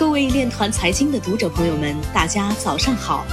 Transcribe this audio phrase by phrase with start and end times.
[0.00, 3.26] 各位链团财经的读者朋友们，大家早上好，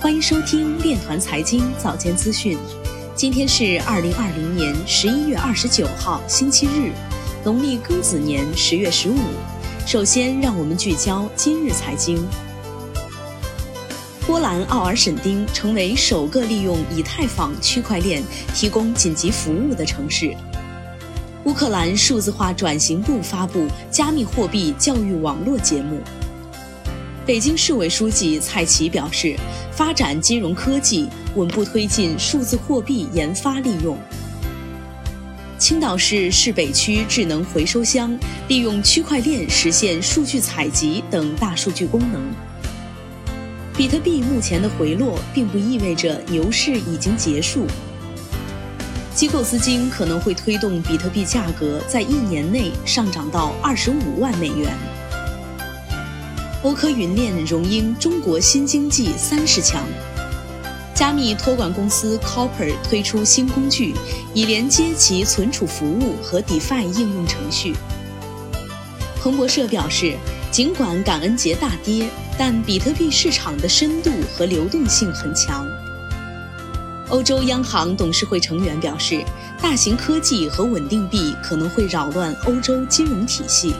[0.00, 2.56] 欢迎收听链团财经早间资讯。
[3.14, 6.92] 今天是二零二零年十一月二十九号，星期日，
[7.44, 9.18] 农历庚子年十月十五。
[9.86, 12.26] 首先，让我们聚焦今日财经。
[14.26, 18.22] 波兰奥尔沈丁成为首个利用以太坊区块链
[18.54, 20.34] 提供紧急服务的城市。
[21.44, 26.00] 乌克兰数字化转型部发布加密货币教育网络节目。
[27.26, 29.34] 北京市委书记蔡奇表示，
[29.72, 33.96] 发展金融科技，稳步推进数字货币研发利用。
[35.58, 38.14] 青岛市市北区智能回收箱
[38.46, 42.20] 利用区块链实现数据采集等大数据功能。
[43.74, 47.66] 比特币目前的回落，并不意味着牛市已经结束。
[49.14, 54.76] 机构资金可能会推动比特币价格在一年内上涨到二十五万美元。
[56.64, 59.86] 欧科云链荣膺中国新经济三十强。
[60.94, 63.94] 加密托管公司 Copper 推出新工具，
[64.32, 67.74] 以连接其存储服务和 DeFi 应用程序。
[69.20, 70.16] 彭博社表示，
[70.50, 75.66] 尽管感恩节大跌，但比特币市场的深度和流动性很强。
[77.10, 79.22] 欧洲央行董事会成员表示，
[79.60, 83.74] 大型科技和稳定币可能会扰乱欧洲金融体系。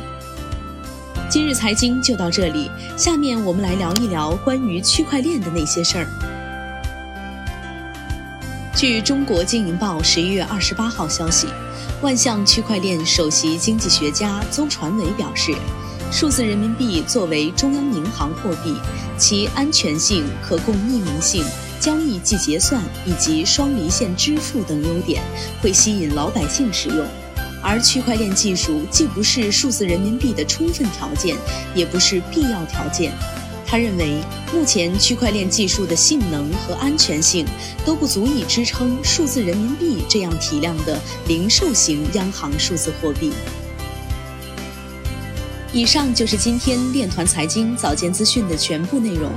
[1.35, 6.07] 今日财经就到这里，下面我们来聊一聊关于区块链的那些事儿。
[8.73, 11.49] 据中国经营报十一月二十八号消息，
[12.01, 15.53] 万象区块链首席经济学家邹传伟表示，
[16.13, 18.73] 数字人民币作为中央银行货币，
[19.19, 21.45] 其安全性、可供匿名性。
[21.81, 25.21] 交易即结算以及双离线支付等优点
[25.61, 27.05] 会吸引老百姓使用，
[27.65, 31.35] 而区块链技术既不是数字人民币的充分条件，
[31.75, 33.11] 也不是必要条件。
[33.67, 34.21] 他认为，
[34.53, 37.47] 目前区块链技术的性能和安全性
[37.85, 43.33] 都不足以支撑数字人民币这样体量的零售型央行数字货币。
[45.73, 49.33] 以上就是今天链团财经早间资讯的全部内容，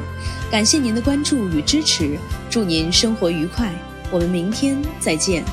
[0.51, 2.15] 感谢您的关注与支持，
[2.47, 3.73] 祝您生活愉快，
[4.11, 5.43] 我们明天再见。